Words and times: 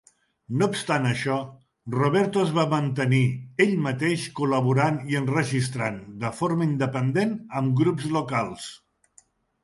No 0.59 0.67
obstant 0.67 1.03
això, 1.07 1.33
Roberto 1.95 2.39
es 2.45 2.53
va 2.55 2.63
mantenir 2.71 3.19
ell 3.65 3.75
mateix 3.87 4.23
col·laborant 4.39 4.97
i 5.11 5.19
enregistrant 5.19 5.99
de 6.23 6.31
forma 6.39 6.67
independent 6.69 7.35
amb 7.61 7.77
grups 7.83 8.09
locals. 8.17 8.67